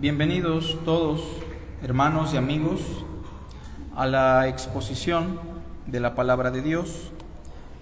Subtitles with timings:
[0.00, 1.20] Bienvenidos todos,
[1.82, 2.80] hermanos y amigos,
[3.94, 5.38] a la exposición
[5.86, 7.12] de la palabra de Dios.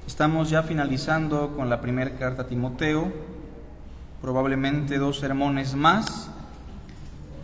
[0.05, 3.13] Estamos ya finalizando con la primera carta a Timoteo,
[4.21, 6.29] probablemente dos sermones más.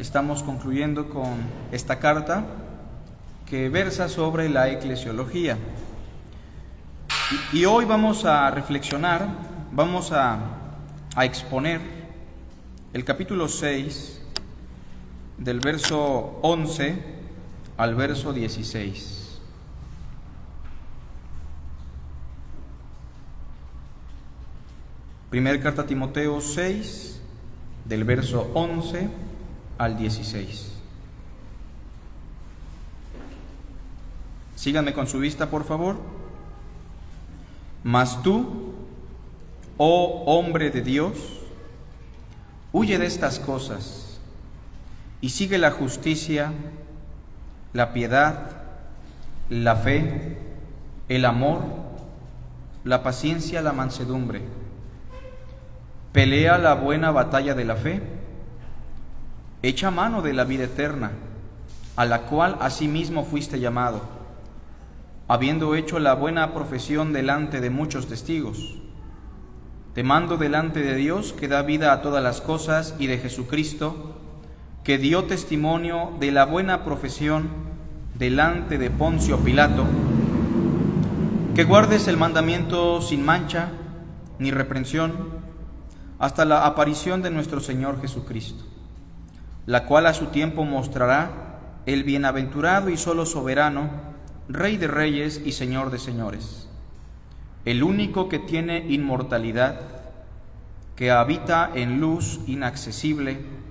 [0.00, 1.36] Estamos concluyendo con
[1.70, 2.44] esta carta
[3.46, 5.56] que versa sobre la eclesiología.
[7.52, 9.28] Y, hoy vamos a reflexionar,
[9.70, 10.40] vamos a,
[11.14, 11.80] a exponer
[12.92, 14.22] el capítulo 6
[15.38, 17.02] del verso 11
[17.76, 19.38] al verso 16.
[25.30, 27.20] Primer carta a Timoteo 6,
[27.84, 29.08] del verso 11
[29.78, 30.70] al 16.
[34.54, 35.96] Síganme con su vista, por favor.
[37.82, 38.72] Mas tú,
[39.76, 41.18] oh hombre de Dios,
[42.72, 44.03] huye de estas cosas
[45.24, 46.52] y sigue la justicia,
[47.72, 48.40] la piedad,
[49.48, 50.36] la fe,
[51.08, 51.62] el amor,
[52.84, 54.42] la paciencia, la mansedumbre.
[56.12, 58.02] Pelea la buena batalla de la fe,
[59.62, 61.12] echa mano de la vida eterna,
[61.96, 64.02] a la cual asimismo fuiste llamado,
[65.26, 68.74] habiendo hecho la buena profesión delante de muchos testigos.
[69.94, 74.20] Te mando delante de Dios que da vida a todas las cosas y de Jesucristo,
[74.84, 77.48] que dio testimonio de la buena profesión
[78.18, 79.86] delante de Poncio Pilato,
[81.54, 83.70] que guardes el mandamiento sin mancha
[84.38, 85.30] ni reprensión
[86.18, 88.62] hasta la aparición de nuestro Señor Jesucristo,
[89.64, 93.88] la cual a su tiempo mostrará el bienaventurado y solo soberano,
[94.46, 96.68] Rey de reyes y Señor de señores,
[97.64, 99.80] el único que tiene inmortalidad,
[100.96, 103.63] que habita en luz inaccesible,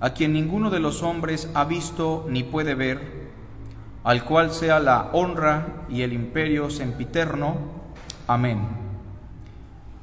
[0.00, 3.28] a quien ninguno de los hombres ha visto ni puede ver,
[4.04, 7.56] al cual sea la honra y el imperio sempiterno.
[8.26, 8.60] Amén.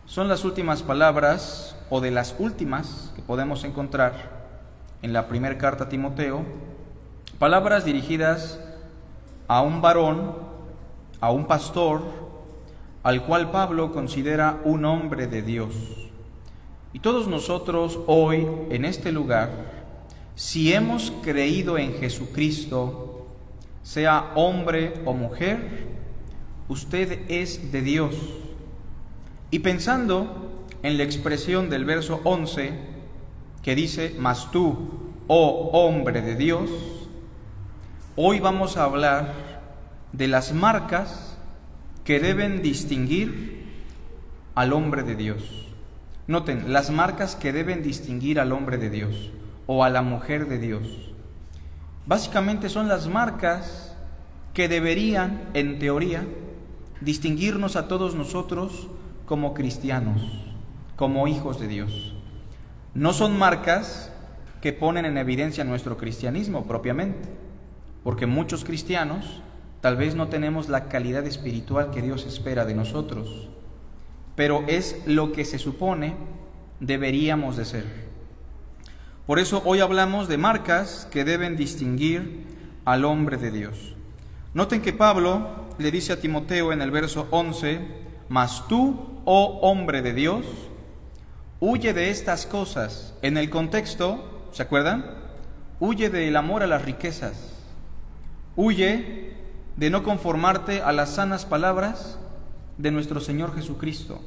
[0.06, 4.46] Son las últimas palabras, o de las últimas que podemos encontrar
[5.02, 6.44] en la primera carta a Timoteo,
[7.38, 8.60] palabras dirigidas
[9.48, 10.34] a un varón,
[11.22, 12.02] a un pastor,
[13.04, 15.76] al cual Pablo considera un hombre de Dios.
[16.92, 19.75] Y todos nosotros hoy en este lugar
[20.36, 23.28] si hemos creído en Jesucristo,
[23.84, 25.88] sea hombre o mujer,
[26.68, 28.16] usted es de Dios.
[29.50, 32.74] Y pensando en la expresión del verso 11,
[33.64, 36.70] que dice, mas tú, oh hombre de Dios,
[38.18, 39.34] hoy vamos a hablar
[40.12, 41.38] de las marcas
[42.04, 43.64] que deben distinguir
[44.54, 45.70] al hombre de Dios.
[46.28, 49.32] Noten, las marcas que deben distinguir al hombre de Dios
[49.68, 50.84] o a la mujer de Dios.
[52.06, 53.96] Básicamente son las marcas
[54.54, 56.24] que deberían, en teoría,
[57.02, 58.88] distinguirnos a todos nosotros
[59.26, 60.22] como cristianos,
[60.96, 62.16] como hijos de Dios.
[62.94, 64.12] No son marcas
[64.62, 67.30] que ponen en evidencia nuestro cristianismo propiamente,
[68.04, 69.42] porque muchos cristianos
[69.82, 73.50] tal vez no tenemos la calidad espiritual que Dios espera de nosotros,
[74.36, 76.16] pero es lo que se supone
[76.80, 77.86] deberíamos de ser.
[79.26, 82.46] Por eso hoy hablamos de marcas que deben distinguir
[82.86, 83.96] al hombre de Dios.
[84.54, 87.82] Noten que Pablo le dice a Timoteo en el verso 11,
[88.30, 90.46] mas tú, oh hombre de Dios,
[91.60, 93.16] huye de estas cosas.
[93.24, 95.06] En el contexto, ¿se acuerdan?
[95.80, 97.52] Huye del amor a las riquezas.
[98.56, 99.34] Huye
[99.76, 102.20] de no conformarte a las sanas palabras
[102.78, 104.22] de nuestro Señor Jesucristo.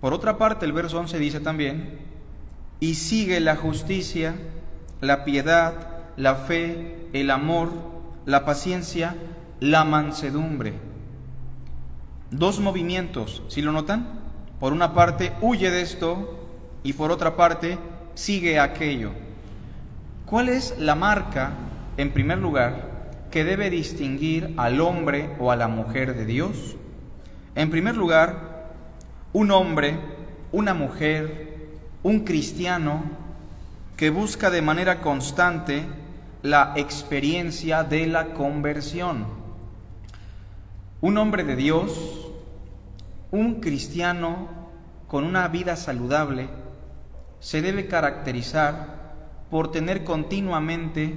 [0.00, 2.11] Por otra parte, el verso 11 dice también,
[2.82, 4.34] y sigue la justicia,
[5.00, 7.70] la piedad, la fe, el amor,
[8.26, 9.14] la paciencia,
[9.60, 10.74] la mansedumbre.
[12.32, 14.18] Dos movimientos, ¿sí lo notan?
[14.58, 16.48] Por una parte, huye de esto
[16.82, 17.78] y por otra parte,
[18.14, 19.12] sigue aquello.
[20.26, 21.52] ¿Cuál es la marca,
[21.98, 26.74] en primer lugar, que debe distinguir al hombre o a la mujer de Dios?
[27.54, 28.72] En primer lugar,
[29.32, 30.00] un hombre,
[30.50, 31.51] una mujer,
[32.02, 33.02] un cristiano
[33.96, 35.84] que busca de manera constante
[36.42, 39.26] la experiencia de la conversión.
[41.00, 42.30] Un hombre de Dios,
[43.30, 44.48] un cristiano
[45.06, 46.48] con una vida saludable,
[47.38, 49.02] se debe caracterizar
[49.50, 51.14] por tener continuamente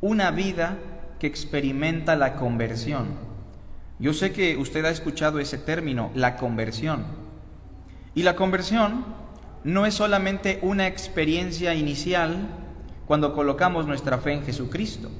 [0.00, 0.78] una vida
[1.18, 3.08] que experimenta la conversión.
[3.98, 7.04] Yo sé que usted ha escuchado ese término, la conversión.
[8.14, 9.04] Y la conversión
[9.64, 12.48] no es solamente una experiencia inicial
[13.06, 15.10] cuando colocamos nuestra fe en Jesucristo.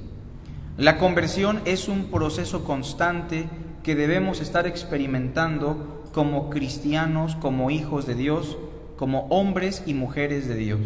[0.77, 3.47] La conversión es un proceso constante
[3.83, 8.59] que debemos estar experimentando como cristianos, como hijos de Dios,
[8.97, 10.81] como hombres y mujeres de Dios.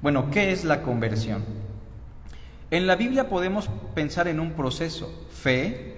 [0.00, 1.44] Bueno, ¿qué es la conversión?
[2.70, 5.26] En la Biblia podemos pensar en un proceso.
[5.30, 5.96] Fe,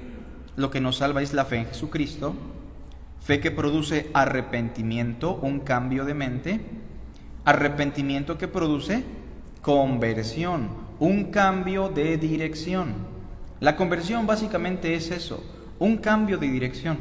[0.57, 2.35] lo que nos salva es la fe en Jesucristo.
[3.21, 6.61] Fe que produce arrepentimiento, un cambio de mente.
[7.45, 9.05] Arrepentimiento que produce
[9.63, 10.69] conversión,
[10.99, 12.95] un cambio de dirección.
[13.61, 15.45] La conversión básicamente es eso,
[15.79, 16.97] un cambio de dirección,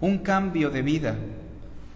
[0.00, 1.16] un cambio de vida,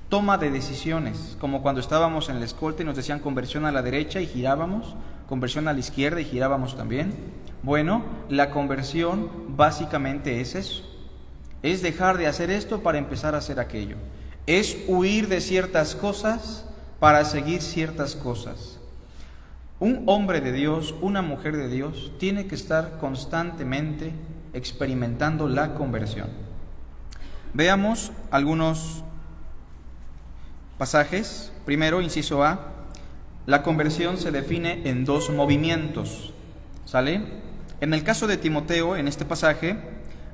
[0.08, 3.82] toma de decisiones, como cuando estábamos en la escolta y nos decían conversión a la
[3.82, 4.94] derecha y girábamos,
[5.28, 7.12] conversión a la izquierda y girábamos también.
[7.62, 10.84] Bueno, la conversión básicamente es eso,
[11.62, 13.96] es dejar de hacer esto para empezar a hacer aquello,
[14.46, 16.64] es huir de ciertas cosas
[17.00, 18.78] para seguir ciertas cosas.
[19.80, 24.12] Un hombre de Dios, una mujer de Dios, tiene que estar constantemente
[24.52, 26.28] experimentando la conversión.
[27.54, 29.04] Veamos algunos
[30.78, 31.52] pasajes.
[31.64, 32.60] Primero, inciso A,
[33.46, 36.32] la conversión se define en dos movimientos.
[36.84, 37.22] ¿Sale?
[37.80, 39.78] En el caso de Timoteo, en este pasaje,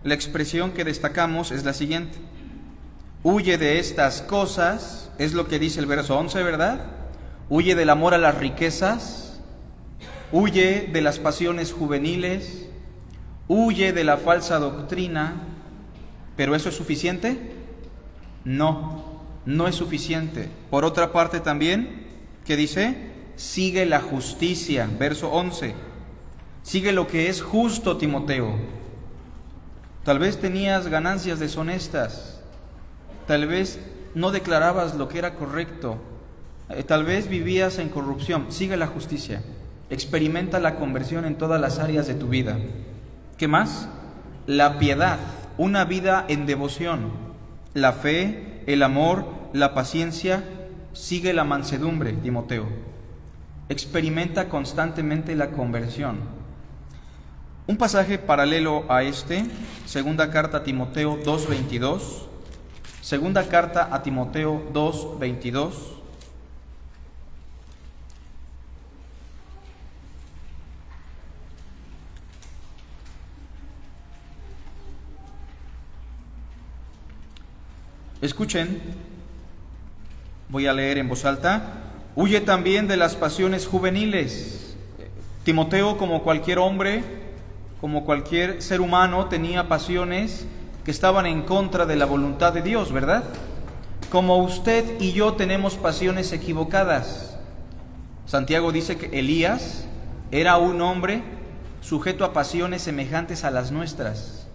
[0.05, 2.19] la expresión que destacamos es la siguiente.
[3.23, 6.85] Huye de estas cosas, es lo que dice el verso 11, ¿verdad?
[7.49, 9.41] Huye del amor a las riquezas,
[10.31, 12.67] huye de las pasiones juveniles,
[13.49, 15.43] huye de la falsa doctrina,
[16.37, 17.39] pero ¿eso es suficiente?
[18.45, 20.51] No, no es suficiente.
[20.71, 22.09] Por otra parte también,
[22.45, 23.12] ¿qué dice?
[23.37, 25.75] Sigue la justicia, verso 11.
[26.62, 28.84] Sigue lo que es justo, Timoteo.
[30.05, 32.41] Tal vez tenías ganancias deshonestas,
[33.27, 33.79] tal vez
[34.15, 35.99] no declarabas lo que era correcto,
[36.69, 38.47] eh, tal vez vivías en corrupción.
[38.51, 39.43] Sigue la justicia.
[39.91, 42.59] Experimenta la conversión en todas las áreas de tu vida.
[43.39, 43.89] ¿Qué más?
[44.47, 45.19] La piedad,
[45.56, 47.11] una vida en devoción,
[47.73, 50.45] la fe, el amor, la paciencia,
[50.93, 52.67] sigue la mansedumbre, Timoteo.
[53.69, 56.44] Experimenta constantemente la conversión.
[57.67, 59.47] Un pasaje paralelo a este,
[59.87, 62.27] segunda carta a Timoteo 2.22,
[63.01, 65.73] segunda carta a Timoteo 2.22.
[78.21, 78.83] Escuchen,
[80.51, 81.63] voy a leer en voz alta,
[82.15, 84.77] huye también de las pasiones juveniles.
[85.45, 87.24] Timoteo, como cualquier hombre,
[87.81, 90.47] como cualquier ser humano, tenía pasiones
[90.85, 93.25] que estaban en contra de la voluntad de Dios, ¿verdad?
[94.11, 97.37] Como usted y yo tenemos pasiones equivocadas.
[98.26, 99.87] Santiago dice que Elías
[100.31, 101.23] era un hombre
[101.81, 104.47] sujeto a pasiones semejantes a las nuestras.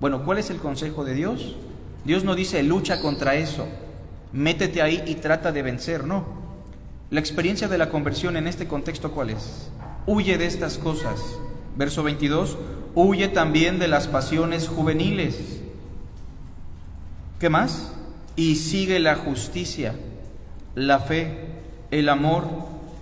[0.00, 1.56] Bueno, ¿cuál es el consejo de Dios?
[2.04, 3.68] Dios no dice lucha contra eso,
[4.32, 6.24] métete ahí y trata de vencer, no.
[7.10, 9.70] La experiencia de la conversión en este contexto, ¿cuál es?
[10.06, 11.20] Huye de estas cosas.
[11.76, 12.58] Verso 22,
[12.94, 15.60] huye también de las pasiones juveniles.
[17.38, 17.92] ¿Qué más?
[18.36, 19.94] Y sigue la justicia,
[20.74, 21.48] la fe,
[21.90, 22.44] el amor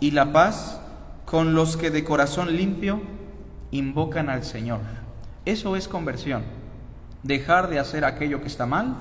[0.01, 0.81] y la paz
[1.25, 3.01] con los que de corazón limpio
[3.71, 4.81] invocan al Señor.
[5.45, 6.43] Eso es conversión
[7.23, 8.95] dejar de hacer aquello que está mal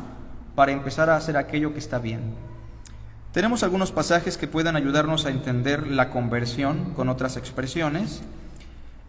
[0.55, 2.21] para empezar a hacer aquello que está bien.
[3.31, 8.21] Tenemos algunos pasajes que puedan ayudarnos a entender la conversión con otras expresiones.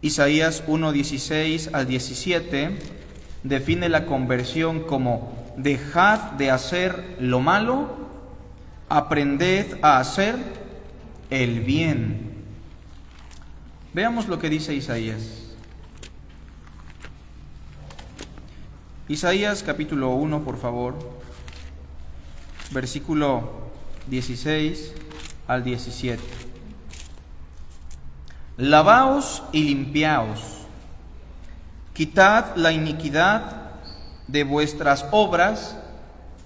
[0.01, 2.77] Isaías 1.16 al 17
[3.43, 7.97] define la conversión como dejad de hacer lo malo,
[8.89, 10.35] aprended a hacer
[11.29, 12.31] el bien.
[13.93, 15.53] Veamos lo que dice Isaías.
[19.07, 20.95] Isaías capítulo 1, por favor,
[22.71, 23.69] versículo
[24.07, 24.93] 16
[25.47, 26.40] al 17.
[28.61, 30.39] Lavaos y limpiaos,
[31.93, 33.71] quitad la iniquidad
[34.27, 35.77] de vuestras obras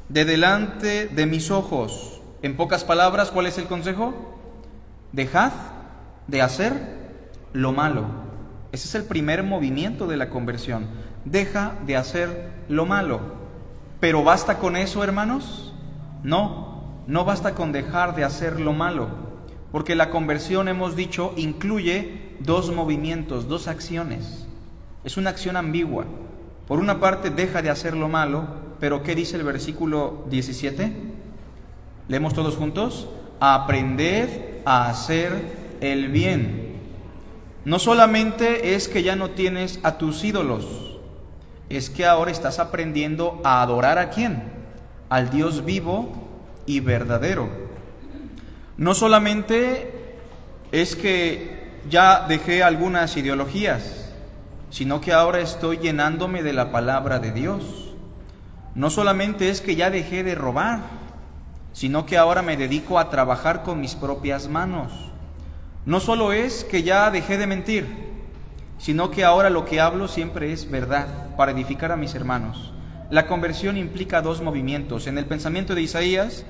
[0.08, 2.22] de delante de mis ojos.
[2.42, 4.40] En pocas palabras, ¿cuál es el consejo?
[5.12, 5.52] Dejad
[6.28, 6.74] de hacer
[7.52, 8.06] lo malo.
[8.72, 10.88] Ese es el primer movimiento de la conversión
[11.26, 13.20] deja de hacer lo malo.
[14.00, 15.74] Pero ¿basta con eso, hermanos?
[16.24, 19.10] No, no basta con dejar de hacer lo malo,
[19.76, 24.48] porque la conversión, hemos dicho, incluye dos movimientos, dos acciones.
[25.04, 26.06] Es una acción ambigua.
[26.66, 28.48] Por una parte, deja de hacer lo malo,
[28.80, 30.94] pero ¿qué dice el versículo 17?
[32.08, 33.10] Leemos todos juntos.
[33.42, 34.30] Aprended
[34.64, 35.34] a hacer
[35.82, 36.78] el bien.
[37.66, 41.00] no solamente es que ya no tienes a tus ídolos,
[41.68, 44.42] es que ahora estás aprendiendo a adorar a quién?
[45.10, 46.14] Al Dios vivo
[46.66, 47.65] y verdadero.
[48.78, 49.92] No solamente
[50.72, 54.12] es que ya dejé algunas ideologías,
[54.70, 57.94] sino que ahora estoy llenándome de la palabra de Dios.
[58.74, 60.80] No solamente es que ya dejé de robar,
[61.72, 64.92] sino que ahora me dedico a trabajar con mis propias manos.
[65.86, 67.86] No solo es que ya dejé de mentir,
[68.78, 72.74] sino que ahora lo que hablo siempre es verdad para edificar a mis hermanos.
[73.10, 75.08] La conversión implica dos movimientos.
[75.08, 76.44] En el pensamiento de Isaías,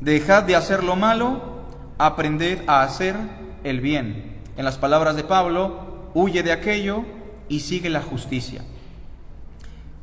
[0.00, 1.62] dejad de hacer lo malo,
[1.98, 3.16] aprended a hacer
[3.64, 4.36] el bien.
[4.56, 7.04] En las palabras de Pablo, huye de aquello
[7.48, 8.62] y sigue la justicia.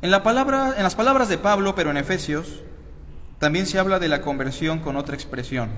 [0.02, 2.62] En, en las palabras de Pablo, pero en Efesios,
[3.38, 5.68] también se habla de la conversión con otra expresión,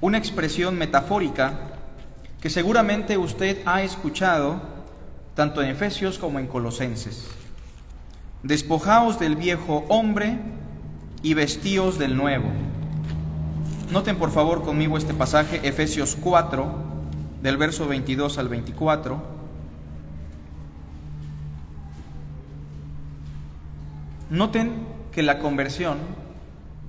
[0.00, 1.52] una expresión metafórica
[2.40, 4.60] que seguramente usted ha escuchado
[5.34, 7.28] tanto en Efesios como en Colosenses.
[8.42, 10.38] Despojaos del viejo hombre
[11.22, 12.48] y vestíos del nuevo.
[13.90, 16.66] Noten por favor conmigo este pasaje, Efesios 4,
[17.42, 19.22] del verso 22 al 24.
[24.28, 24.72] Noten
[25.10, 25.96] que la conversión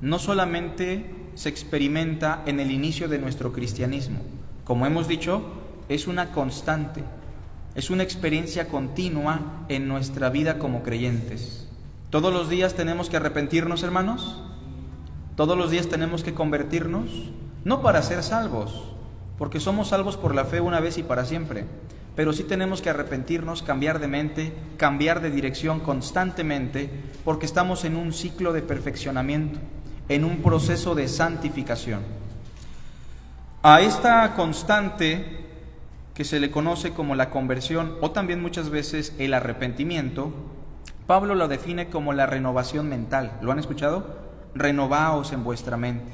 [0.01, 4.19] no solamente se experimenta en el inicio de nuestro cristianismo,
[4.65, 5.41] como hemos dicho,
[5.87, 7.01] es una constante,
[7.75, 11.65] es una experiencia continua en nuestra vida como creyentes.
[12.09, 14.43] Todos los días tenemos que arrepentirnos, hermanos.
[15.39, 17.31] Todos los días tenemos que convertirnos,
[17.63, 18.83] no para ser salvos,
[19.37, 21.63] porque somos salvos por la fe una vez y para siempre,
[22.13, 26.89] pero sí tenemos que arrepentirnos, cambiar de mente, cambiar de dirección constantemente,
[27.23, 29.61] porque estamos en un ciclo de perfeccionamiento
[30.09, 32.01] en un proceso de santificación.
[33.63, 35.45] A esta constante
[36.15, 40.33] que se le conoce como la conversión o también muchas veces el arrepentimiento,
[41.07, 43.37] Pablo lo define como la renovación mental.
[43.41, 44.28] ¿Lo han escuchado?
[44.55, 46.11] Renovaos en vuestra mente.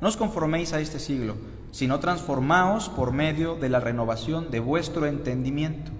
[0.00, 1.36] No os conforméis a este siglo,
[1.70, 5.90] sino transformaos por medio de la renovación de vuestro entendimiento.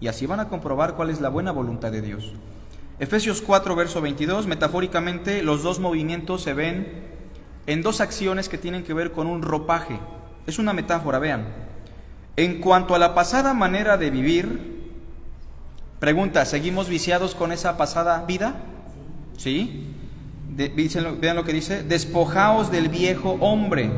[0.00, 2.32] Y así van a comprobar cuál es la buena voluntad de Dios.
[2.98, 7.10] Efesios 4, verso 22, metafóricamente los dos movimientos se ven
[7.66, 9.98] en dos acciones que tienen que ver con un ropaje.
[10.46, 11.46] Es una metáfora, vean.
[12.36, 14.90] En cuanto a la pasada manera de vivir,
[15.98, 18.56] pregunta, ¿seguimos viciados con esa pasada vida?
[19.36, 19.99] ¿Sí?
[20.56, 23.90] Vean lo que dice, despojaos del viejo hombre.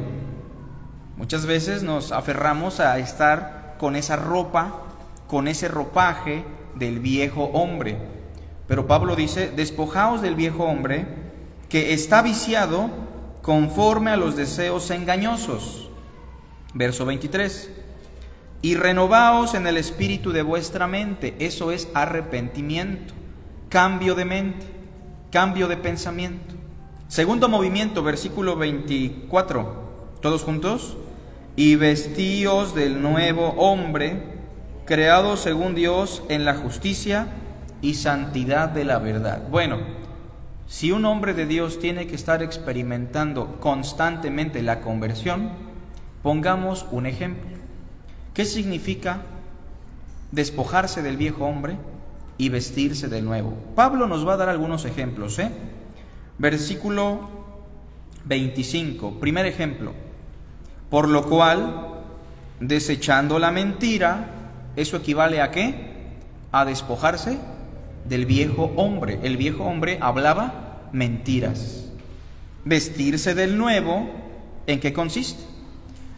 [1.16, 4.82] Muchas veces nos aferramos a estar con esa ropa,
[5.26, 6.44] con ese ropaje
[6.74, 7.96] del viejo hombre.
[8.66, 11.06] Pero Pablo dice, despojaos del viejo hombre
[11.68, 12.90] que está viciado
[13.42, 15.90] conforme a los deseos engañosos.
[16.74, 17.70] Verso 23.
[18.62, 21.34] Y renovaos en el espíritu de vuestra mente.
[21.38, 23.14] Eso es arrepentimiento,
[23.68, 24.66] cambio de mente,
[25.32, 26.54] cambio de pensamiento.
[27.08, 30.18] Segundo movimiento, versículo 24.
[30.20, 30.98] Todos juntos.
[31.56, 34.22] Y vestíos del nuevo hombre,
[34.84, 37.28] creado según Dios en la justicia
[37.80, 39.42] y santidad de la verdad.
[39.50, 39.78] Bueno,
[40.66, 45.50] si un hombre de Dios tiene que estar experimentando constantemente la conversión,
[46.22, 47.56] pongamos un ejemplo.
[48.32, 49.22] ¿Qué significa
[50.30, 51.76] despojarse del viejo hombre
[52.42, 53.54] y vestirse del nuevo?
[53.76, 55.38] Pablo nos va a dar algunos ejemplos.
[55.38, 55.48] ¿eh?
[56.38, 57.20] Versículo
[58.24, 59.92] 25, primer ejemplo.
[60.90, 62.00] Por lo cual,
[62.58, 64.30] desechando la mentira,
[64.74, 65.92] ¿eso equivale a qué?
[66.50, 67.38] A despojarse
[68.06, 69.20] del viejo hombre.
[69.22, 71.92] El viejo hombre hablaba mentiras.
[72.64, 74.10] Vestirse del nuevo,
[74.66, 75.44] ¿en qué consiste?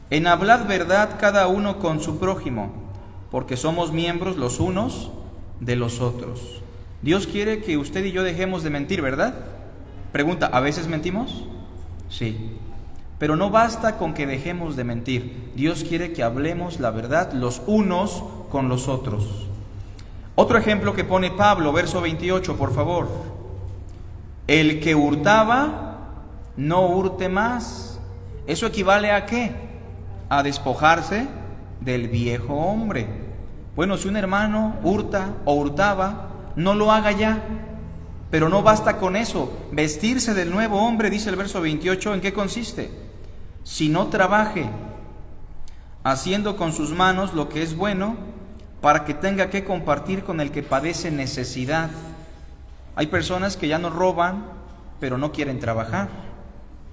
[0.08, 2.72] En hablar verdad cada uno con su prójimo,
[3.30, 5.10] porque somos miembros los unos
[5.64, 6.62] de los otros.
[7.02, 9.34] Dios quiere que usted y yo dejemos de mentir, ¿verdad?
[10.12, 11.44] Pregunta, ¿a veces mentimos?
[12.08, 12.56] Sí.
[13.18, 15.52] Pero no basta con que dejemos de mentir.
[15.54, 19.46] Dios quiere que hablemos la verdad los unos con los otros.
[20.34, 23.08] Otro ejemplo que pone Pablo, verso 28, por favor.
[24.46, 26.10] El que hurtaba,
[26.56, 28.00] no hurte más.
[28.46, 29.52] ¿Eso equivale a qué?
[30.28, 31.28] A despojarse
[31.80, 33.23] del viejo hombre.
[33.76, 37.42] Bueno, si un hermano hurta o hurtaba, no lo haga ya.
[38.30, 39.52] Pero no basta con eso.
[39.72, 42.90] Vestirse del nuevo hombre, dice el verso 28, ¿en qué consiste?
[43.62, 44.68] Si no trabaje
[46.04, 48.16] haciendo con sus manos lo que es bueno,
[48.80, 51.90] para que tenga que compartir con el que padece necesidad.
[52.96, 54.44] Hay personas que ya no roban,
[55.00, 56.08] pero no quieren trabajar.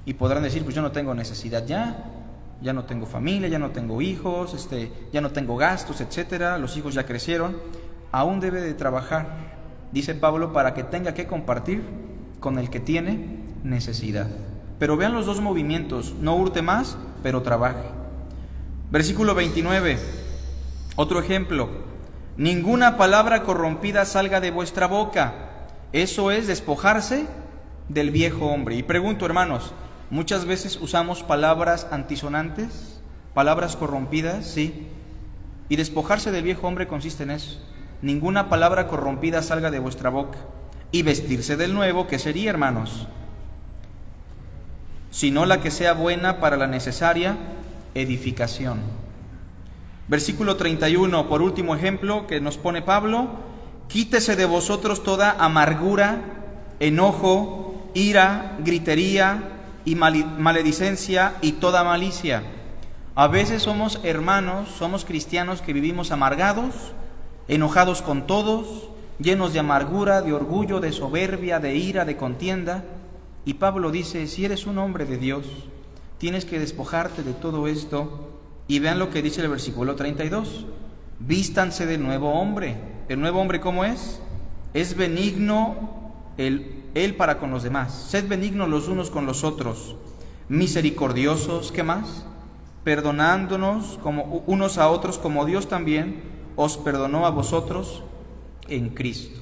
[0.06, 2.06] Y podrán decir, pues yo no tengo necesidad ya.
[2.62, 6.78] Ya no tengo familia, ya no tengo hijos, este, ya no tengo gastos, etcétera, los
[6.78, 7.58] hijos ya crecieron,
[8.12, 9.28] aún debe de trabajar,
[9.92, 11.82] dice Pablo, para que tenga que compartir
[12.40, 14.28] con el que tiene necesidad.
[14.80, 17.84] Pero vean los dos movimientos, no hurte más, pero trabaje.
[18.92, 19.98] Versículo 29,
[20.96, 21.70] otro ejemplo,
[22.38, 25.34] ninguna palabra corrompida salga de vuestra boca,
[25.94, 27.26] eso es despojarse
[27.90, 28.76] del viejo hombre.
[28.76, 29.74] Y pregunto, hermanos,
[30.12, 33.02] muchas veces usamos palabras antisonantes,
[33.34, 34.88] palabras corrompidas, sí.
[35.70, 37.60] Y despojarse del viejo hombre consiste en eso.
[38.02, 40.38] Ninguna palabra corrompida salga de vuestra boca.
[40.92, 43.08] Y vestirse del nuevo, ¿qué sería, hermanos?
[45.10, 47.38] Sino la que sea buena para la necesaria
[47.96, 48.82] edificación.
[50.10, 53.30] Versículo 31, por último ejemplo que nos pone Pablo,
[53.88, 56.18] quítese de vosotros toda amargura,
[56.82, 62.44] enojo, ira, gritería y maledicencia y toda malicia.
[63.16, 66.74] A veces somos hermanos, somos cristianos que vivimos amargados,
[67.48, 72.84] enojados con todos, llenos de amargura, de orgullo, de soberbia, de ira, de contienda.
[73.46, 75.46] Y Pablo dice, si eres un hombre de Dios,
[76.18, 78.30] tienes que despojarte de todo esto.
[78.68, 80.66] Y vean lo que dice el versículo 32.
[81.20, 82.78] Vístanse del nuevo hombre.
[83.10, 84.22] ¿El nuevo hombre cómo es?
[84.74, 86.01] Es benigno,
[86.48, 88.08] él para con los demás.
[88.10, 89.96] Sed benignos los unos con los otros,
[90.50, 92.26] misericordiosos, ¿qué más?
[92.84, 96.22] Perdonándonos como unos a otros como Dios también
[96.56, 98.04] os perdonó a vosotros
[98.68, 99.40] en Cristo.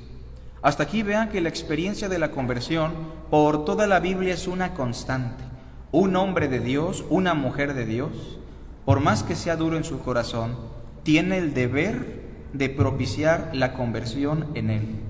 [0.62, 2.92] Hasta aquí vean que la experiencia de la conversión
[3.30, 5.44] por toda la Biblia es una constante.
[5.92, 8.40] Un hombre de Dios, una mujer de Dios,
[8.86, 10.56] por más que sea duro en su corazón,
[11.04, 15.09] tiene el deber de propiciar la conversión en él.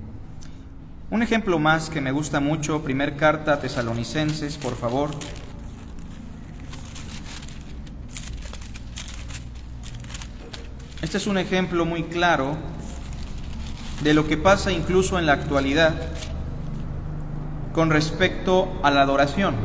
[1.11, 5.09] Un ejemplo más que me gusta mucho, primer carta a tesalonicenses, por favor.
[11.01, 12.57] Este es un ejemplo muy claro
[14.03, 15.95] de lo que pasa incluso en la actualidad
[17.74, 19.55] con respecto a la adoración.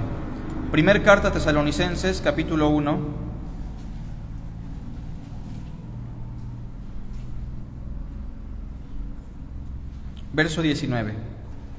[0.70, 2.98] Primer carta a tesalonicenses, capítulo 1.
[10.32, 11.33] Verso 19.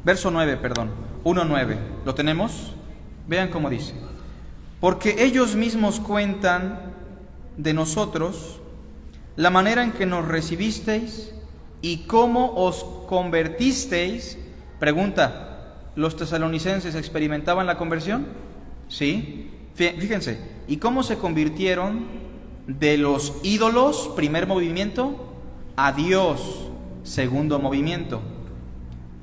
[0.06, 0.92] Verso 9, perdón.
[1.24, 1.78] 1.9.
[2.06, 2.74] ¿Lo tenemos?
[3.28, 3.96] Vean cómo dice.
[4.80, 6.94] Porque ellos mismos cuentan
[7.58, 8.60] de nosotros
[9.36, 11.34] la manera en que nos recibisteis
[11.82, 14.38] y cómo os convertisteis.
[14.80, 18.28] Pregunta, ¿los tesalonicenses experimentaban la conversión?
[18.88, 19.50] Sí.
[19.74, 22.06] Fíjense, ¿y cómo se convirtieron
[22.68, 25.34] de los ídolos, primer movimiento,
[25.76, 26.70] a Dios,
[27.04, 28.22] segundo movimiento?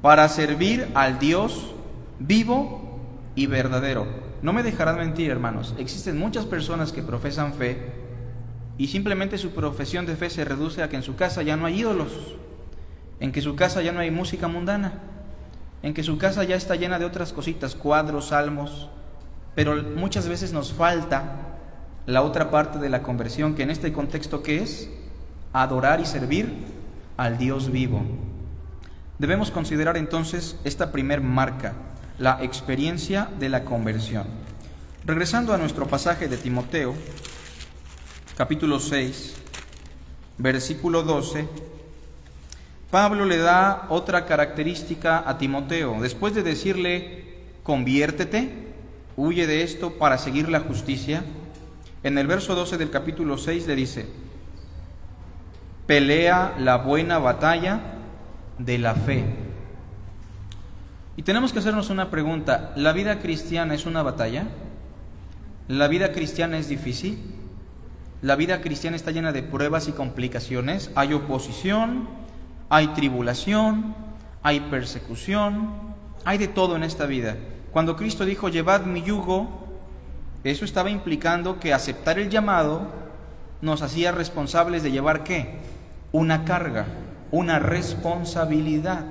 [0.03, 1.73] Para servir al Dios
[2.19, 2.99] vivo
[3.37, 4.07] y verdadero.
[4.43, 5.75] No me dejarán mentir, hermanos.
[5.79, 7.93] Existen muchas personas que profesan fe
[8.77, 11.67] y simplemente su profesión de fe se reduce a que en su casa ya no
[11.67, 12.11] hay ídolos,
[13.21, 14.95] en que su casa ya no hay música mundana,
[15.83, 18.89] en que su casa ya está llena de otras cositas, cuadros, salmos,
[19.55, 21.37] pero muchas veces nos falta
[22.07, 24.91] la otra parte de la conversión, que en este contexto ¿qué es?
[25.53, 26.53] Adorar y servir
[27.17, 28.03] al Dios vivo.
[29.23, 31.75] Debemos considerar entonces esta primer marca,
[32.19, 34.27] la experiencia de la conversión.
[35.05, 36.93] Regresando a nuestro pasaje de Timoteo,
[38.37, 39.37] capítulo 6,
[40.39, 41.47] versículo 12,
[42.91, 46.01] Pablo le da otra característica a Timoteo.
[46.01, 48.73] Después de decirle, conviértete,
[49.17, 51.23] huye de esto para seguir la justicia,
[52.03, 54.05] en el verso 12 del capítulo 6 le dice,
[55.87, 58.01] pelea la buena batalla
[58.59, 59.25] de la fe.
[61.17, 64.47] Y tenemos que hacernos una pregunta, ¿la vida cristiana es una batalla?
[65.69, 67.19] ¿La vida cristiana es difícil?
[68.23, 72.09] La vida cristiana está llena de pruebas y complicaciones, hay oposición,
[72.71, 73.95] hay tribulación,
[74.43, 75.71] hay persecución,
[76.25, 77.37] hay de todo en esta vida.
[77.73, 79.67] Cuando Cristo dijo, llevad mi yugo,
[80.45, 82.87] eso estaba implicando que aceptar el llamado
[83.61, 85.59] nos hacía responsables de llevar qué?
[86.11, 86.87] Una carga
[87.33, 89.05] una responsabilidad.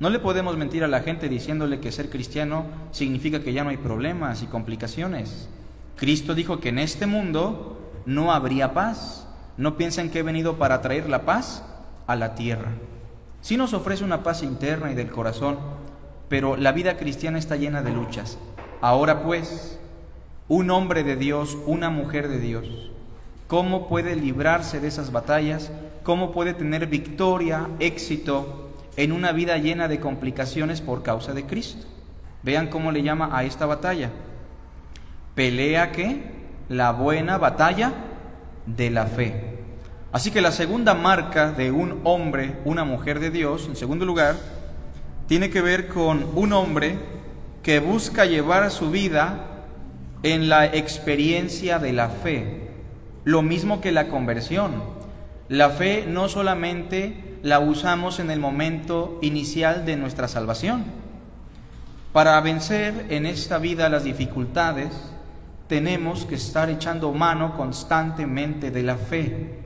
[0.00, 3.70] No le podemos mentir a la gente diciéndole que ser cristiano significa que ya no
[3.70, 5.48] hay problemas y complicaciones.
[5.96, 9.28] Cristo dijo que en este mundo no habría paz.
[9.56, 11.64] No piensen que he venido para traer la paz
[12.06, 12.72] a la tierra.
[13.40, 15.58] Sí nos ofrece una paz interna y del corazón,
[16.28, 18.38] pero la vida cristiana está llena de luchas.
[18.80, 19.78] Ahora pues,
[20.48, 22.90] un hombre de Dios, una mujer de Dios,
[23.46, 25.70] ¿cómo puede librarse de esas batallas
[26.10, 31.86] cómo puede tener victoria, éxito en una vida llena de complicaciones por causa de Cristo.
[32.42, 34.10] Vean cómo le llama a esta batalla.
[35.36, 36.24] Pelea que
[36.68, 37.92] la buena batalla
[38.66, 39.58] de la fe.
[40.10, 44.34] Así que la segunda marca de un hombre, una mujer de Dios, en segundo lugar,
[45.28, 46.98] tiene que ver con un hombre
[47.62, 49.46] que busca llevar su vida
[50.24, 52.68] en la experiencia de la fe,
[53.22, 54.98] lo mismo que la conversión.
[55.50, 60.84] La fe no solamente la usamos en el momento inicial de nuestra salvación.
[62.12, 64.92] Para vencer en esta vida las dificultades,
[65.66, 69.58] tenemos que estar echando mano constantemente de la fe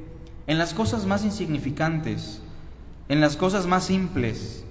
[0.46, 2.40] en las cosas más insignificantes,
[3.10, 4.64] en las cosas más simples.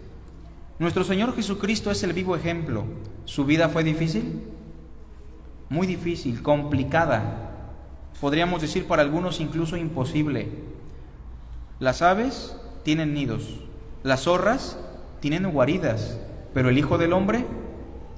[0.80, 2.86] Nuestro Señor Jesucristo es el vivo ejemplo.
[3.26, 4.41] ¿Su vida fue difícil?
[5.69, 7.52] Muy difícil, complicada.
[8.19, 10.72] Podríamos decir para algunos incluso imposible.
[11.79, 13.59] Las aves tienen nidos,
[14.03, 14.77] las zorras
[15.19, 16.17] tienen guaridas,
[16.53, 17.45] pero el Hijo del Hombre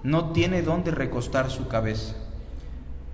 [0.04, 2.16] no tiene dónde recostar su cabeza.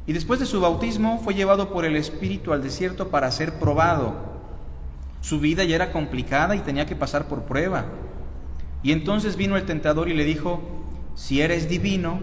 [0.08, 4.16] Y después de su bautismo fue llevado por el Espíritu al desierto para ser probado.
[5.22, 7.86] Su vida ya era complicada y tenía que pasar por prueba.
[8.82, 10.60] Y entonces vino el tentador y le dijo,
[11.14, 12.20] si eres divino,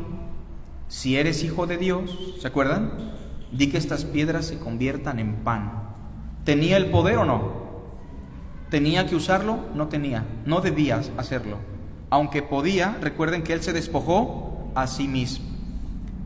[0.88, 3.12] si eres hijo de Dios, ¿se acuerdan?
[3.52, 5.94] Di que estas piedras se conviertan en pan.
[6.44, 7.67] ¿Tenía el poder o no?
[8.70, 9.58] ¿Tenía que usarlo?
[9.74, 11.56] No tenía, no debías hacerlo.
[12.10, 15.46] Aunque podía, recuerden que él se despojó a sí mismo.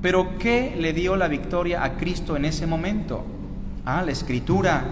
[0.00, 3.24] Pero ¿qué le dio la victoria a Cristo en ese momento?
[3.84, 4.84] Ah, la escritura,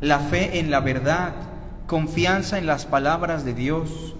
[0.00, 1.32] la fe en la verdad,
[1.86, 4.16] confianza en las palabras de Dios.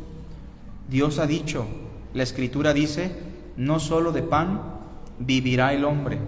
[0.88, 1.67] Dios ha dicho,
[2.14, 3.12] la escritura dice,
[3.57, 4.62] no solo de pan
[5.19, 6.19] vivirá el hombre,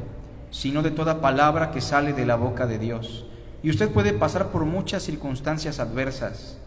[0.50, 3.29] sino de toda palabra que sale de la boca de Dios.
[3.62, 6.58] Y usted puede pasar por muchas circunstancias adversas.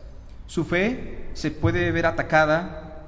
[0.45, 3.05] Su fe se puede ver atacada,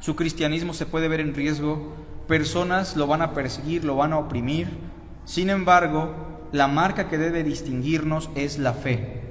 [0.00, 1.94] su cristianismo se puede ver en riesgo,
[2.28, 4.68] personas lo van a perseguir, lo van a oprimir.
[5.24, 6.14] Sin embargo,
[6.52, 9.22] la marca que debe distinguirnos es la fe.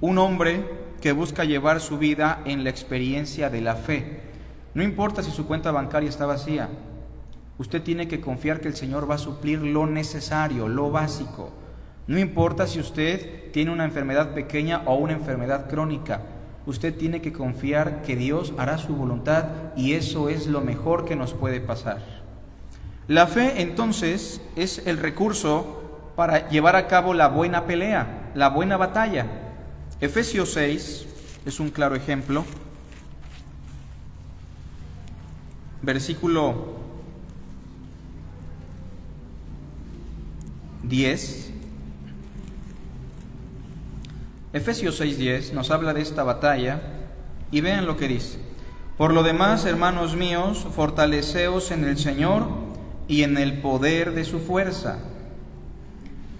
[0.00, 0.64] Un hombre
[1.00, 4.22] que busca llevar su vida en la experiencia de la fe.
[4.74, 6.68] No importa si su cuenta bancaria está vacía,
[7.58, 11.52] usted tiene que confiar que el Señor va a suplir lo necesario, lo básico.
[12.06, 16.20] No importa si usted tiene una enfermedad pequeña o una enfermedad crónica,
[16.66, 21.16] usted tiene que confiar que Dios hará su voluntad y eso es lo mejor que
[21.16, 22.24] nos puede pasar.
[23.08, 25.82] La fe entonces es el recurso
[26.16, 29.26] para llevar a cabo la buena pelea, la buena batalla.
[30.00, 31.06] Efesios 6
[31.46, 32.44] es un claro ejemplo.
[35.82, 36.74] Versículo
[40.84, 41.43] 10.
[44.54, 46.80] Efesios 6:10 nos habla de esta batalla
[47.50, 48.38] y vean lo que dice.
[48.96, 52.46] Por lo demás, hermanos míos, fortaleceos en el Señor
[53.06, 54.96] y en el poder de su fuerza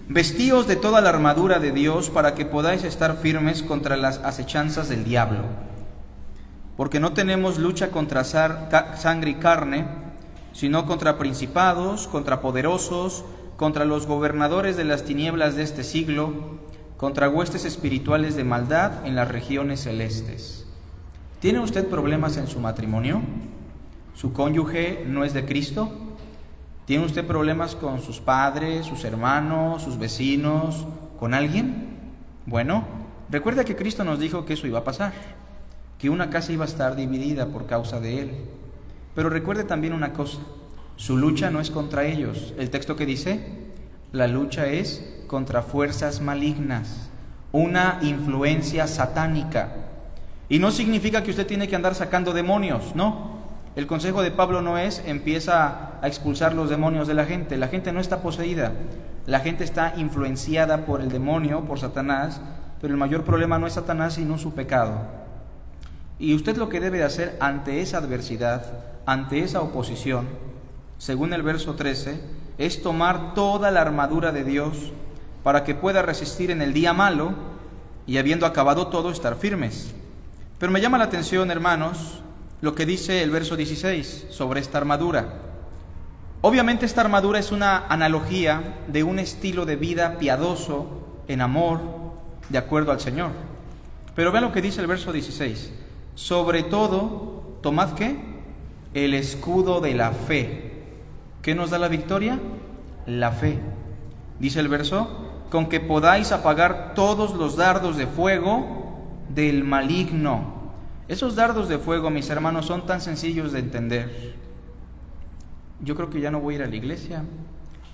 [0.07, 4.87] Vestíos de toda la armadura de Dios para que podáis estar firmes contra las acechanzas
[4.87, 5.39] del diablo.
[6.77, 9.87] Porque no tenemos lucha contra sangre y carne,
[10.53, 13.25] sino contra principados, contra poderosos,
[13.57, 16.59] contra los gobernadores de las tinieblas de este siglo,
[16.97, 20.65] contra huestes espirituales de maldad en las regiones celestes.
[21.39, 23.21] ¿Tiene usted problemas en su matrimonio?
[24.15, 25.91] ¿Su cónyuge no es de Cristo?
[26.85, 30.85] ¿Tiene usted problemas con sus padres, sus hermanos, sus vecinos,
[31.19, 31.97] con alguien?
[32.45, 32.85] Bueno,
[33.29, 35.13] recuerda que Cristo nos dijo que eso iba a pasar,
[35.99, 38.31] que una casa iba a estar dividida por causa de Él.
[39.15, 40.39] Pero recuerde también una cosa,
[40.95, 42.53] su lucha no es contra ellos.
[42.57, 43.39] El texto que dice,
[44.11, 47.09] la lucha es contra fuerzas malignas,
[47.51, 49.69] una influencia satánica.
[50.49, 53.35] Y no significa que usted tiene que andar sacando demonios, no.
[53.75, 57.57] El consejo de Pablo no es empieza a expulsar los demonios de la gente.
[57.57, 58.71] La gente no está poseída.
[59.25, 62.39] La gente está influenciada por el demonio, por Satanás,
[62.79, 65.01] pero el mayor problema no es Satanás sino su pecado.
[66.19, 68.65] Y usted lo que debe de hacer ante esa adversidad,
[69.05, 70.27] ante esa oposición,
[70.97, 72.21] según el verso 13,
[72.57, 74.93] es tomar toda la armadura de Dios
[75.45, 77.35] para que pueda resistir en el día malo
[78.07, 79.93] y habiendo acabado todo estar firmes.
[80.57, 82.23] Pero me llama la atención, hermanos,
[82.61, 85.35] lo que dice el verso 16 sobre esta armadura.
[86.41, 91.79] Obviamente esta armadura es una analogía de un estilo de vida piadoso, en amor,
[92.49, 93.29] de acuerdo al Señor.
[94.15, 95.71] Pero vean lo que dice el verso 16.
[96.15, 98.17] Sobre todo, tomad qué?
[98.95, 100.71] El escudo de la fe.
[101.43, 102.39] ¿Qué nos da la victoria?
[103.05, 103.59] La fe.
[104.39, 105.24] Dice el verso,
[105.55, 110.73] con que podáis apagar todos los dardos de fuego del maligno.
[111.07, 114.35] Esos dardos de fuego, mis hermanos, son tan sencillos de entender.
[115.79, 117.23] Yo creo que ya no voy a ir a la iglesia,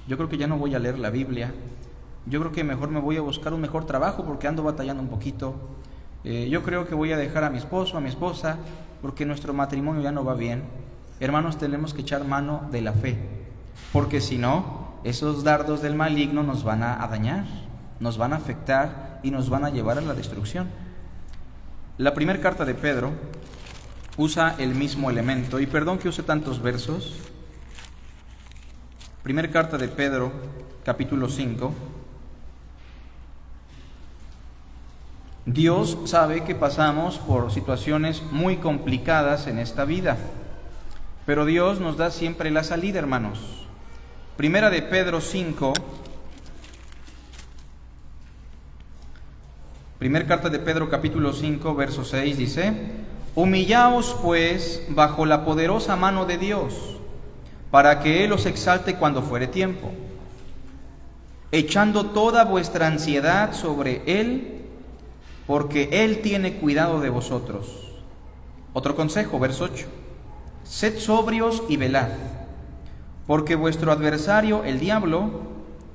[0.07, 1.53] yo creo que ya no voy a leer la Biblia,
[2.25, 5.09] yo creo que mejor me voy a buscar un mejor trabajo porque ando batallando un
[5.09, 5.53] poquito.
[6.23, 8.57] Eh, yo creo que voy a dejar a mi esposo, a mi esposa,
[9.03, 10.63] porque nuestro matrimonio ya no va bien.
[11.19, 13.19] Hermanos, tenemos que echar mano de la fe,
[13.93, 17.45] porque si no, esos dardos del maligno nos van a, dañar,
[17.99, 20.69] nos van a afectar y nos van a llevar a la destrucción.
[21.97, 23.11] La primera carta de Pedro
[24.17, 27.17] usa el mismo elemento, y perdón que use tantos versos.
[29.23, 30.31] Primera carta de Pedro,
[30.83, 31.73] capítulo 5.
[35.45, 40.17] Dios sabe que pasamos por situaciones muy complicadas en esta vida,
[41.25, 43.60] pero Dios nos da siempre la salida, hermanos.
[44.41, 45.71] Primera de Pedro 5.
[49.99, 52.73] Primera carta de Pedro capítulo 5, verso 6 dice,
[53.35, 56.73] Humillaos pues bajo la poderosa mano de Dios,
[57.69, 59.91] para que Él os exalte cuando fuere tiempo,
[61.51, 64.63] echando toda vuestra ansiedad sobre Él,
[65.45, 67.91] porque Él tiene cuidado de vosotros.
[68.73, 69.85] Otro consejo, verso 8.
[70.63, 72.09] Sed sobrios y velad,
[73.31, 75.29] porque vuestro adversario, el diablo,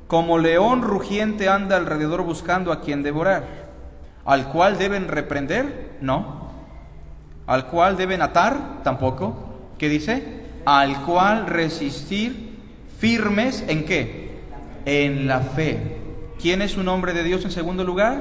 [0.07, 3.45] como león rugiente anda alrededor buscando a quien devorar,
[4.25, 6.51] al cual deben reprender, no,
[7.47, 9.37] al cual deben atar, tampoco,
[9.77, 10.45] ¿qué dice?
[10.65, 12.59] Al cual resistir
[12.99, 14.39] firmes en qué?
[14.87, 15.99] En la fe.
[16.41, 18.17] ¿Quién es un hombre de Dios en segundo lugar?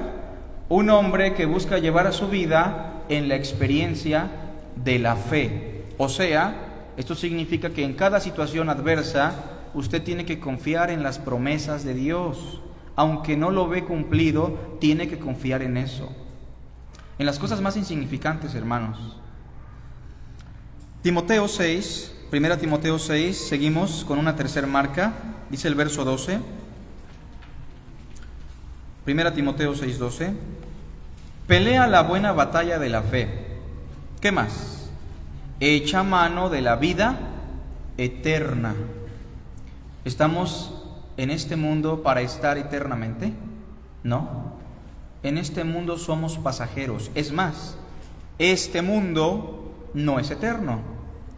[0.67, 4.27] Un hombre que busca llevar a su vida en la experiencia
[4.75, 5.85] de la fe.
[5.97, 6.64] O sea,
[6.97, 9.33] esto significa que en cada situación adversa
[9.73, 12.61] usted tiene que confiar en las promesas de Dios.
[12.95, 16.09] Aunque no lo ve cumplido, tiene que confiar en eso.
[17.19, 19.17] En las cosas más insignificantes, hermanos.
[21.01, 25.13] Timoteo 6, 1 Timoteo 6, seguimos con una tercera marca,
[25.49, 26.39] dice el verso 12.
[29.05, 30.33] 1 Timoteo 6:12,
[31.47, 33.27] pelea la buena batalla de la fe.
[34.19, 34.74] ¿Qué más?
[35.59, 37.17] Echa mano de la vida
[37.97, 38.75] eterna.
[40.03, 40.83] ¿Estamos
[41.15, 43.31] en este mundo para estar eternamente?
[44.03, 44.53] No.
[45.23, 47.09] En este mundo somos pasajeros.
[47.15, 47.77] Es más,
[48.37, 50.79] este mundo no es eterno.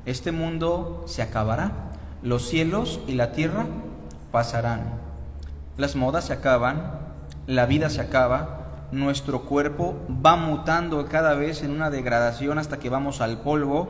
[0.07, 1.91] Este mundo se acabará.
[2.23, 3.67] Los cielos y la tierra
[4.31, 4.99] pasarán.
[5.77, 6.99] Las modas se acaban,
[7.45, 8.57] la vida se acaba,
[8.91, 13.89] nuestro cuerpo va mutando cada vez en una degradación hasta que vamos al polvo,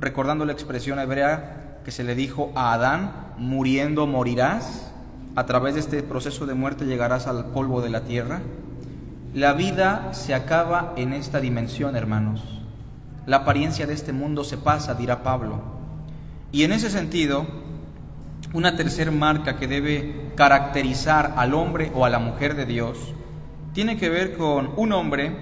[0.00, 4.92] recordando la expresión hebrea que se le dijo a Adán, muriendo morirás,
[5.36, 8.40] a través de este proceso de muerte llegarás al polvo de la tierra.
[9.34, 12.42] La vida se acaba en esta dimensión, hermanos.
[13.26, 15.60] La apariencia de este mundo se pasa, dirá Pablo.
[16.50, 17.46] Y en ese sentido,
[18.52, 22.98] una tercera marca que debe caracterizar al hombre o a la mujer de Dios
[23.74, 25.36] tiene que ver con un hombre,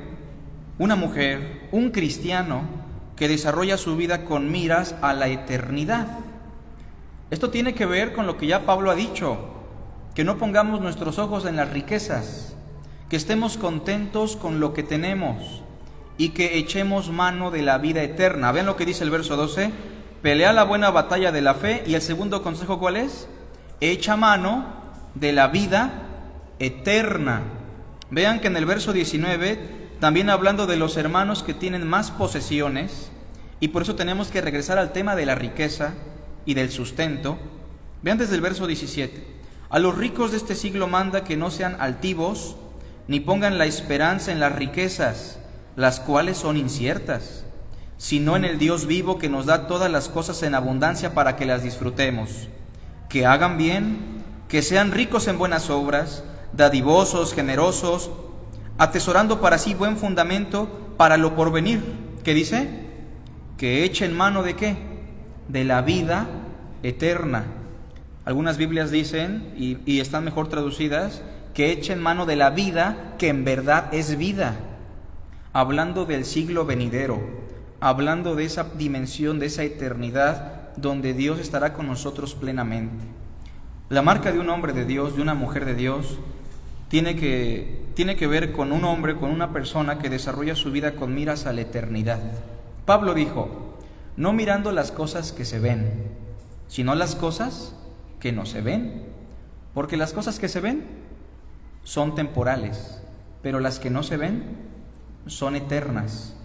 [0.79, 2.86] una mujer, un cristiano
[3.17, 6.07] que desarrolla su vida con miras a la eternidad.
[7.31, 9.39] Esto tiene que ver con lo que ya Pablo ha dicho,
[10.15, 12.55] que no pongamos nuestros ojos en las riquezas,
[13.09, 15.63] que estemos contentos con lo que tenemos
[16.19, 18.53] y que echemos mano de la vida eterna.
[18.53, 19.73] Ven lo que dice el verso 12
[20.27, 23.29] pelea la buena batalla de la fe y el segundo consejo cuál es?
[23.81, 24.67] Echa mano
[25.15, 26.03] de la vida
[26.59, 27.43] eterna.
[28.11, 33.11] Vean que en el verso 19, también hablando de los hermanos que tienen más posesiones,
[33.61, 35.95] y por eso tenemos que regresar al tema de la riqueza
[36.45, 37.39] y del sustento,
[38.03, 39.27] vean desde el verso 17,
[39.69, 42.57] a los ricos de este siglo manda que no sean altivos,
[43.09, 45.39] ni pongan la esperanza en las riquezas,
[45.77, 47.47] las cuales son inciertas
[47.99, 51.47] sino en el Dios vivo que nos da todas las cosas en abundancia para que
[51.47, 52.49] las disfrutemos.
[53.09, 58.11] Que hagan bien, que sean ricos en buenas obras, dadivosos, generosos,
[58.79, 61.83] atesorando para sí buen fundamento para lo porvenir.
[62.25, 62.69] ¿Qué dice?
[63.57, 64.77] Que echen mano de qué?
[65.49, 66.27] De la vida
[66.83, 67.45] eterna.
[68.25, 71.23] Algunas Biblias dicen, y, están mejor traducidas,
[71.55, 74.57] que echen mano de la vida que en verdad es vida,
[75.53, 77.47] hablando del siglo venidero
[77.81, 83.05] hablando de esa dimensión, de esa eternidad, donde Dios estará con nosotros plenamente.
[83.89, 86.19] La marca de un hombre de Dios, de una mujer de Dios,
[86.89, 90.93] tiene que, tiene que ver con un hombre, con una persona que desarrolla su vida
[90.93, 92.21] con miras a la eternidad.
[92.85, 93.77] Pablo dijo,
[94.17, 96.11] no mirando las cosas que se ven,
[96.69, 97.75] sino las cosas
[98.21, 99.05] que no se ven.
[99.75, 100.87] Porque las cosas que se ven
[101.83, 103.03] son temporales,
[103.43, 104.45] pero las que no se ven
[105.27, 106.37] son eternas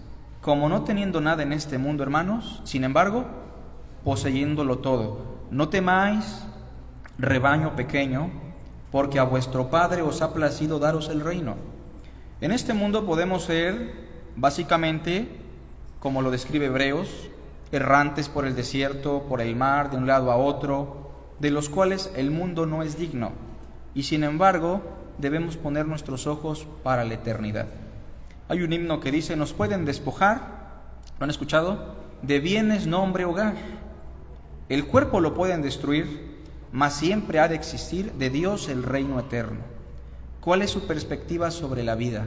[0.42, 3.24] como no teniendo nada en este mundo, hermanos, sin embargo,
[4.04, 5.38] poseyéndolo todo.
[5.52, 6.44] No temáis,
[7.16, 8.30] rebaño pequeño,
[8.92, 11.56] porque a vuestro Padre os ha placido daros el reino.
[12.42, 13.94] En este mundo podemos ser,
[14.36, 15.28] básicamente,
[15.98, 17.08] como lo describe Hebreos,
[17.72, 22.12] errantes por el desierto, por el mar, de un lado a otro, de los cuales
[22.16, 23.32] el mundo no es digno,
[23.94, 24.82] y sin embargo
[25.18, 27.66] debemos poner nuestros ojos para la eternidad.
[28.48, 30.82] Hay un himno que dice, nos pueden despojar,
[31.18, 31.94] ¿lo han escuchado?
[32.20, 33.54] De bienes, nombre, hogar.
[34.68, 36.31] El cuerpo lo pueden destruir,
[36.72, 39.60] mas siempre ha de existir de Dios el reino eterno.
[40.40, 42.26] ¿Cuál es su perspectiva sobre la vida?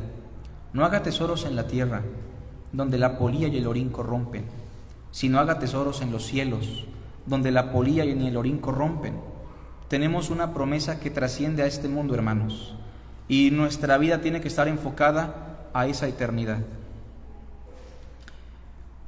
[0.71, 2.03] No haga tesoros en la tierra,
[2.71, 4.45] donde la polilla y el orín corrompen,
[5.11, 6.85] sino haga tesoros en los cielos,
[7.25, 9.15] donde la polilla y el orín corrompen.
[9.87, 12.75] Tenemos una promesa que trasciende a este mundo, hermanos,
[13.27, 16.59] y nuestra vida tiene que estar enfocada a esa eternidad.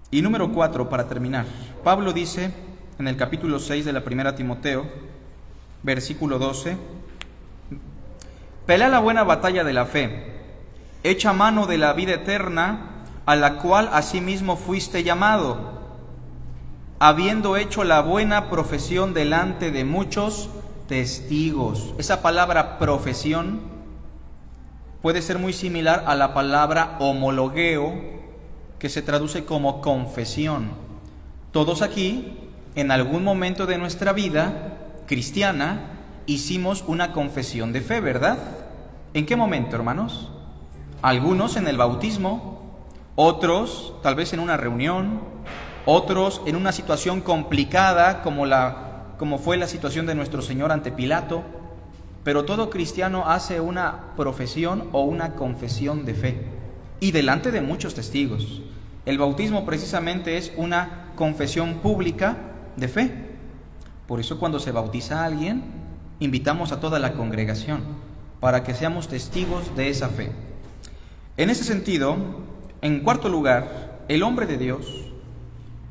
[0.10, 1.46] Y número cuatro, para terminar,
[1.84, 2.52] Pablo dice
[2.98, 4.86] en el capítulo 6 de la primera Timoteo,
[5.84, 6.78] versículo 12.
[8.66, 10.34] Pelea la buena batalla de la fe,
[11.04, 15.82] echa mano de la vida eterna, a la cual asimismo fuiste llamado,
[17.00, 20.50] habiendo hecho la buena profesión delante de muchos
[20.88, 21.94] testigos.
[21.98, 23.62] Esa palabra profesión
[25.02, 28.18] puede ser muy similar a la palabra homologueo,
[28.80, 30.70] que se traduce como confesión.
[31.52, 32.38] Todos aquí,
[32.76, 34.74] en algún momento de nuestra vida,
[35.08, 38.38] cristiana, hicimos una confesión de fe, ¿verdad?
[39.14, 40.32] ¿En qué momento, hermanos?
[41.02, 42.76] Algunos en el bautismo,
[43.16, 45.22] otros tal vez en una reunión,
[45.86, 50.92] otros en una situación complicada como, la, como fue la situación de nuestro Señor ante
[50.92, 51.44] Pilato,
[52.24, 56.46] pero todo cristiano hace una profesión o una confesión de fe
[57.00, 58.62] y delante de muchos testigos.
[59.06, 62.36] El bautismo precisamente es una confesión pública
[62.76, 63.27] de fe.
[64.08, 65.64] Por eso cuando se bautiza a alguien,
[66.20, 67.82] invitamos a toda la congregación
[68.40, 70.32] para que seamos testigos de esa fe.
[71.36, 72.16] En ese sentido,
[72.82, 74.88] en cuarto lugar, el hombre de Dios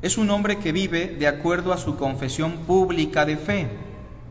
[0.01, 3.67] es un hombre que vive de acuerdo a su confesión pública de fe.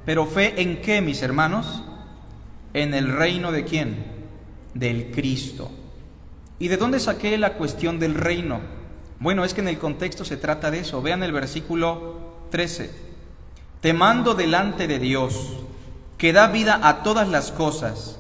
[0.05, 1.83] Pero fe en qué, mis hermanos?
[2.73, 4.05] En el reino de quién?
[4.75, 5.71] Del Cristo.
[6.59, 8.61] ¿Y de dónde saqué la cuestión del reino?
[9.19, 11.03] Bueno, es que en el contexto se trata de eso.
[11.03, 13.06] Vean el versículo 13.
[13.81, 15.51] Te mando delante de Dios,
[16.19, 18.19] que da vida a todas las cosas,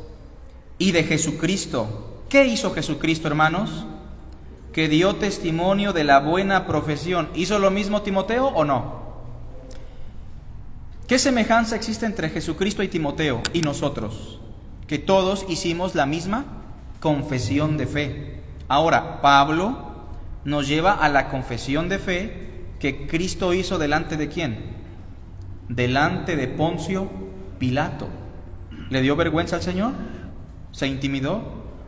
[0.78, 2.22] y de Jesucristo.
[2.28, 3.86] ¿Qué hizo Jesucristo, hermanos?
[4.72, 7.30] Que dio testimonio de la buena profesión.
[7.34, 9.06] ¿Hizo lo mismo Timoteo o no?
[11.08, 14.40] ¿Qué semejanza existe entre Jesucristo y Timoteo y nosotros?
[14.86, 16.44] Que todos hicimos la misma
[17.00, 18.40] confesión de fe.
[18.68, 19.78] Ahora, Pablo
[20.44, 24.75] nos lleva a la confesión de fe que Cristo hizo delante de quién?
[25.68, 27.08] Delante de Poncio
[27.58, 28.08] Pilato.
[28.90, 29.92] ¿Le dio vergüenza al Señor?
[30.72, 31.42] ¿Se intimidó?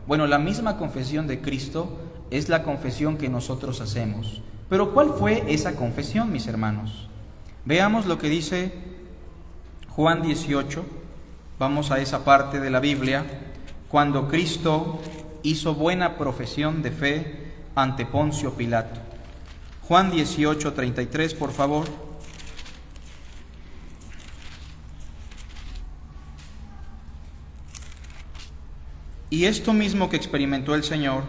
[0.07, 1.99] Bueno, la misma confesión de Cristo
[2.31, 4.41] es la confesión que nosotros hacemos.
[4.69, 7.09] Pero ¿cuál fue esa confesión, mis hermanos?
[7.65, 8.73] Veamos lo que dice
[9.89, 10.83] Juan 18.
[11.57, 13.25] Vamos a esa parte de la Biblia
[13.89, 14.99] cuando Cristo
[15.43, 18.99] hizo buena profesión de fe ante Poncio Pilato.
[19.87, 22.08] Juan 18, 33, por favor.
[29.29, 31.23] Y esto mismo que experimentó el Señor,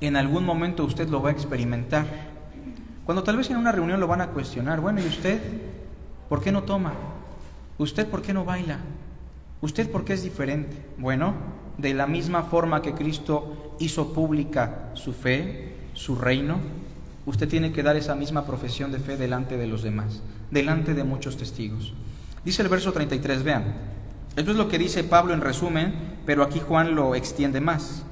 [0.00, 2.06] en algún momento usted lo va a experimentar.
[3.04, 5.40] Cuando tal vez en una reunión lo van a cuestionar, bueno, ¿y usted
[6.28, 6.94] por qué no toma?
[7.78, 8.78] ¿Usted por qué no baila?
[9.60, 10.76] ¿Usted por qué es diferente?
[10.98, 11.34] Bueno,
[11.78, 16.58] de la misma forma que Cristo hizo pública su fe, su reino,
[17.26, 21.04] usted tiene que dar esa misma profesión de fe delante de los demás, delante de
[21.04, 21.94] muchos testigos.
[22.44, 23.64] Dice el verso 33, vean,
[24.36, 28.04] esto es lo que dice Pablo en resumen, pero aquí Juan lo extiende más.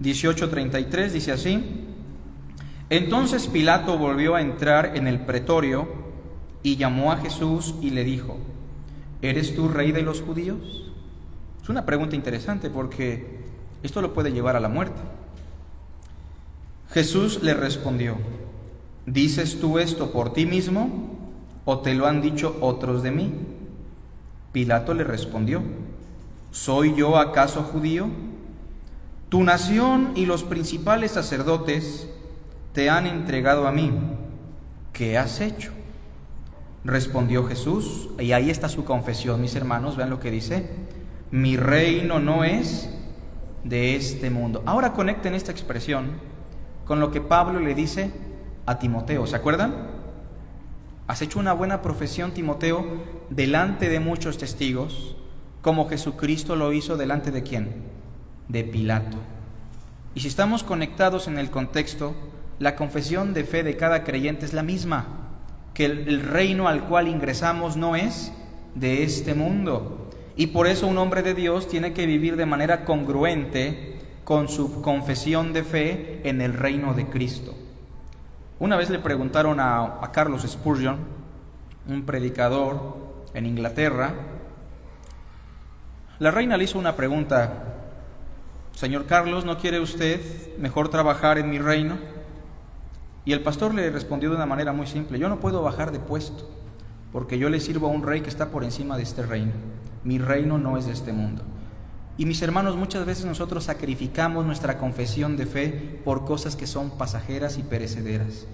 [0.00, 1.86] 18:33 dice así,
[2.90, 5.88] entonces Pilato volvió a entrar en el pretorio
[6.62, 8.38] y llamó a Jesús y le dijo,
[9.20, 10.92] ¿eres tú rey de los judíos?
[11.62, 13.40] Es una pregunta interesante porque
[13.82, 15.00] esto lo puede llevar a la muerte.
[16.90, 18.16] Jesús le respondió,
[19.04, 21.18] ¿dices tú esto por ti mismo
[21.66, 23.34] o te lo han dicho otros de mí?
[24.52, 25.62] Pilato le respondió,
[26.50, 28.08] ¿soy yo acaso judío?
[29.28, 32.08] Tu nación y los principales sacerdotes
[32.72, 33.92] te han entregado a mí.
[34.92, 35.72] ¿Qué has hecho?
[36.84, 40.70] Respondió Jesús, y ahí está su confesión, mis hermanos, vean lo que dice,
[41.30, 42.88] mi reino no es
[43.64, 44.62] de este mundo.
[44.64, 46.12] Ahora conecten esta expresión
[46.84, 48.10] con lo que Pablo le dice
[48.64, 49.88] a Timoteo, ¿se acuerdan?
[51.06, 52.86] Has hecho una buena profesión, Timoteo,
[53.30, 55.16] delante de muchos testigos.
[55.68, 57.68] Como Jesucristo lo hizo delante de quién?
[58.48, 59.18] De Pilato.
[60.14, 62.14] Y si estamos conectados en el contexto,
[62.58, 65.28] la confesión de fe de cada creyente es la misma,
[65.74, 68.32] que el, reino al cual ingresamos no es
[68.76, 70.08] de este mundo.
[70.36, 74.80] Y por eso un hombre de Dios tiene que vivir de manera congruente con su
[74.80, 77.54] confesión de fe en el reino de Cristo.
[78.58, 80.96] Una vez le preguntaron a, a Carlos Spurgeon,
[81.86, 82.96] un predicador
[83.34, 84.37] en Inglaterra,
[86.18, 87.64] la reina le hizo una pregunta,
[88.74, 90.20] Señor Carlos, ¿no quiere usted
[90.58, 91.98] mejor trabajar en mi reino?
[93.24, 96.00] Y el pastor le respondió de una manera muy simple, yo no puedo bajar de
[96.00, 96.50] puesto,
[97.12, 99.52] porque yo le sirvo a un rey que está por encima de este reino.
[100.02, 101.42] Mi reino no es de este mundo.
[102.16, 106.90] Y mis hermanos, muchas veces nosotros sacrificamos nuestra confesión de fe por cosas que son
[106.98, 108.46] pasajeras y perecederas.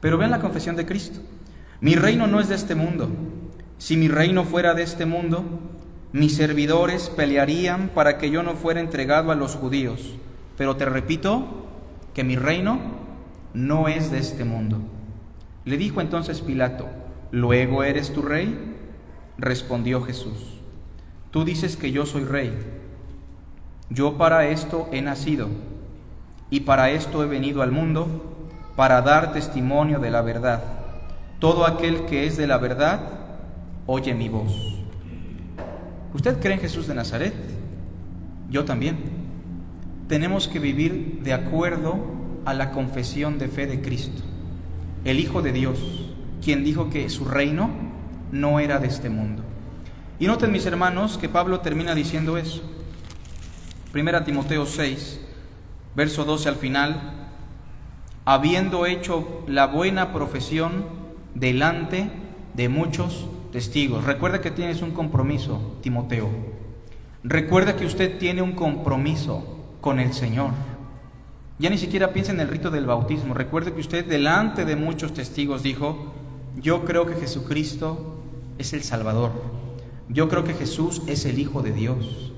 [0.00, 1.20] Pero vean la confesión de Cristo.
[1.80, 3.08] Mi reino no es de este mundo.
[3.78, 5.44] Si mi reino fuera de este mundo,
[6.12, 10.14] mis servidores pelearían para que yo no fuera entregado a los judíos.
[10.56, 11.66] Pero te repito
[12.14, 12.78] que mi reino
[13.54, 14.78] no es de este mundo.
[15.64, 16.88] Le dijo entonces Pilato,
[17.30, 18.76] ¿luego eres tu rey?
[19.38, 20.60] Respondió Jesús,
[21.30, 22.52] tú dices que yo soy rey.
[23.88, 25.48] Yo para esto he nacido
[26.50, 28.28] y para esto he venido al mundo,
[28.76, 30.62] para dar testimonio de la verdad.
[31.38, 33.00] Todo aquel que es de la verdad,
[33.86, 34.81] oye mi voz.
[36.14, 37.34] ¿Usted cree en Jesús de Nazaret?
[38.50, 38.98] Yo también.
[40.08, 41.98] Tenemos que vivir de acuerdo
[42.44, 44.22] a la confesión de fe de Cristo,
[45.04, 45.78] el Hijo de Dios,
[46.42, 47.70] quien dijo que su reino
[48.30, 49.42] no era de este mundo.
[50.18, 52.62] Y noten mis hermanos que Pablo termina diciendo eso.
[53.90, 55.20] Primera Timoteo 6,
[55.96, 57.30] verso 12 al final,
[58.24, 60.84] habiendo hecho la buena profesión
[61.34, 62.10] delante
[62.54, 64.04] de muchos testigos.
[64.04, 66.28] Recuerda que tienes un compromiso, Timoteo.
[67.22, 70.50] Recuerda que usted tiene un compromiso con el Señor.
[71.58, 73.34] Ya ni siquiera piensa en el rito del bautismo.
[73.34, 76.12] Recuerde que usted delante de muchos testigos dijo,
[76.60, 78.16] yo creo que Jesucristo
[78.58, 79.30] es el Salvador.
[80.08, 82.32] Yo creo que Jesús es el Hijo de Dios.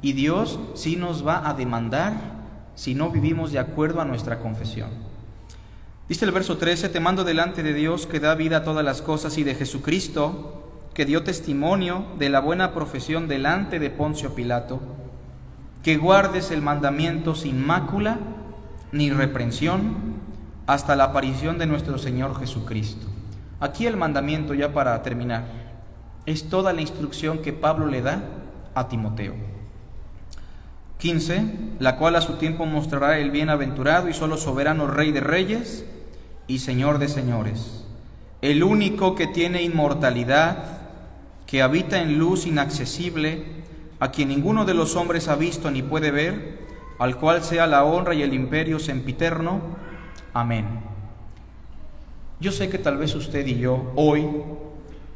[0.00, 2.14] Y Dios sí nos va a demandar
[2.74, 4.90] si no vivimos de acuerdo a nuestra confesión.
[6.12, 9.00] Dice el verso 13, te mando delante de Dios que da vida a todas las
[9.00, 14.78] cosas y de Jesucristo, que dio testimonio de la buena profesión delante de Poncio Pilato,
[15.82, 18.18] que guardes el mandamiento sin mácula
[18.92, 19.94] ni reprensión
[20.66, 23.06] hasta la aparición de nuestro Señor Jesucristo.
[23.58, 25.46] Aquí el mandamiento, ya para terminar,
[26.26, 28.22] es toda la instrucción que Pablo le da
[28.74, 29.32] a Timoteo.
[30.98, 31.44] 15,
[31.78, 35.86] la cual a su tiempo mostrará el bienaventurado y solo soberano Rey de reyes
[36.52, 37.82] y Señor de señores,
[38.42, 40.82] el único que tiene inmortalidad,
[41.46, 43.46] que habita en luz inaccesible,
[44.00, 46.58] a quien ninguno de los hombres ha visto ni puede ver,
[46.98, 49.62] al cual sea la honra y el imperio sempiterno.
[50.34, 50.66] Amén.
[52.38, 54.26] Yo sé que tal vez usted y yo hoy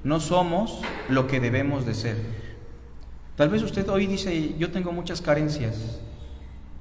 [0.05, 0.81] no somos
[1.11, 2.17] lo que debemos de ser.
[3.37, 6.01] Tal vez usted hoy dice, yo tengo muchas carencias.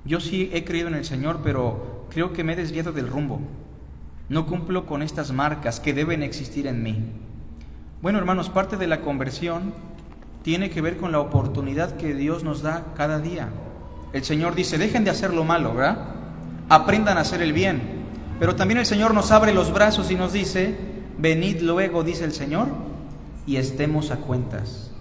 [0.05, 3.41] Yo sí he creído en el Señor, pero creo que me he desviado del rumbo.
[4.28, 7.03] No cumplo con estas marcas que deben existir en mí.
[8.01, 9.73] Bueno, hermanos, parte de la conversión
[10.43, 13.49] tiene que ver con la oportunidad que Dios nos da cada día.
[14.13, 15.97] El Señor dice, dejen de hacer lo malo, ¿verdad?
[16.69, 17.82] Aprendan a hacer el bien.
[18.39, 20.76] Pero también el Señor nos abre los brazos y nos dice,
[21.17, 22.67] venid luego, dice el Señor,
[23.45, 24.91] y estemos a cuentas.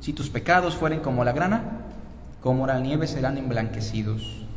[0.00, 1.62] Si tus pecados fueren como la grana,
[2.42, 4.47] como la nieve serán emblanquecidos.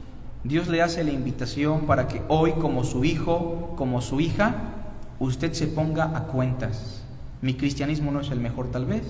[0.44, 4.56] Dios le hace la invitación para que hoy, como su hijo, como su hija,
[5.20, 7.04] usted se ponga a cuentas.
[7.42, 9.04] Mi cristianismo no es el mejor tal vez,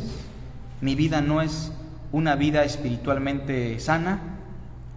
[0.81, 1.71] mi vida no es
[2.11, 4.19] una vida espiritualmente sana.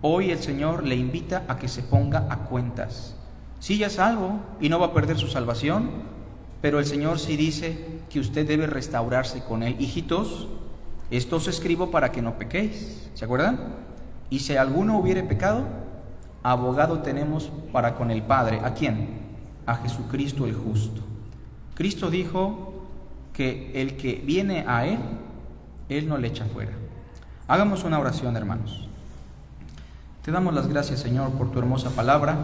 [0.02, 3.14] Hoy el Señor le invita a que se ponga a cuentas.
[3.60, 5.90] Sí, ya es salvo y no va a perder su salvación,
[6.60, 9.76] pero el Señor sí dice que usted debe restaurarse con Él.
[9.78, 10.48] Hijitos,
[11.10, 13.08] esto os escribo para que no pequéis.
[13.14, 13.58] ¿Se acuerdan?
[14.30, 15.64] Y si alguno hubiere pecado,
[16.44, 18.60] abogado tenemos para con el Padre.
[18.62, 19.18] ¿A quién?
[19.66, 21.02] A Jesucristo el justo.
[21.74, 22.86] Cristo dijo
[23.32, 25.00] que el que viene a Él,
[25.88, 26.70] Él no le echa fuera.
[27.48, 28.88] Hagamos una oración, hermanos.
[30.22, 32.36] Te damos las gracias, Señor, por tu hermosa palabra.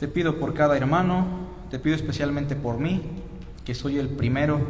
[0.00, 1.26] Te pido por cada hermano,
[1.70, 3.02] te pido especialmente por mí,
[3.64, 4.60] que soy el primero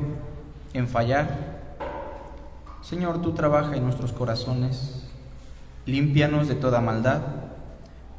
[0.72, 1.56] en fallar,
[2.82, 5.05] Señor, tú trabaja en nuestros corazones,
[5.86, 7.22] límpianos de toda maldad,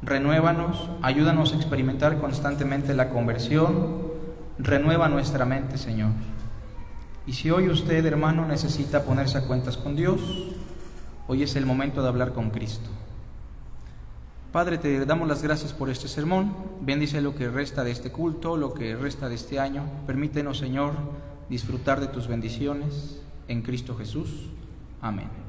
[0.02, 4.08] renuévanos, ayúdanos a experimentar constantemente la conversión,
[4.58, 6.10] renueva nuestra mente, Señor.
[7.26, 10.20] Y si hoy usted, hermano, necesita ponerse a cuentas con Dios,
[11.26, 12.88] hoy es el momento de hablar con Cristo.
[14.50, 16.54] Padre, te damos las gracias por este sermón.
[16.80, 19.84] Bendice lo que resta de este culto, lo que resta de este año.
[20.06, 20.94] Permítenos, Señor,
[21.50, 24.48] disfrutar de tus bendiciones en Cristo Jesús.
[25.02, 25.47] Amén.